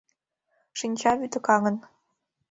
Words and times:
Шинча 0.79 1.11
вудакаҥын. 1.17 1.77